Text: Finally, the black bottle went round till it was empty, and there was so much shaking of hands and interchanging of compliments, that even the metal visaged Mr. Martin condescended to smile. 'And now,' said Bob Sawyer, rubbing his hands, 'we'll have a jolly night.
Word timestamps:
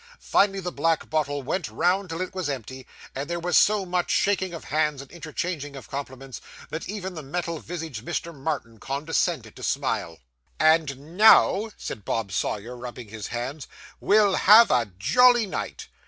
Finally, 0.19 0.59
the 0.59 0.71
black 0.71 1.11
bottle 1.11 1.43
went 1.43 1.69
round 1.69 2.09
till 2.09 2.21
it 2.21 2.33
was 2.33 2.49
empty, 2.49 2.87
and 3.13 3.29
there 3.29 3.39
was 3.39 3.55
so 3.55 3.85
much 3.85 4.09
shaking 4.09 4.51
of 4.51 4.63
hands 4.63 4.99
and 4.99 5.11
interchanging 5.11 5.75
of 5.75 5.87
compliments, 5.91 6.41
that 6.71 6.89
even 6.89 7.13
the 7.13 7.21
metal 7.21 7.59
visaged 7.59 8.03
Mr. 8.03 8.33
Martin 8.33 8.79
condescended 8.79 9.55
to 9.55 9.61
smile. 9.61 10.17
'And 10.59 11.15
now,' 11.17 11.69
said 11.77 12.03
Bob 12.03 12.31
Sawyer, 12.31 12.75
rubbing 12.75 13.09
his 13.09 13.27
hands, 13.27 13.67
'we'll 13.99 14.33
have 14.37 14.71
a 14.71 14.89
jolly 14.97 15.45
night. 15.45 15.87